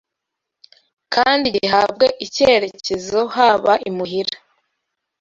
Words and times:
kandi 1.13 1.45
gihabwe 1.57 2.05
icyerekezo 2.25 3.19
Haba 3.35 3.73
imuhira 3.89 4.37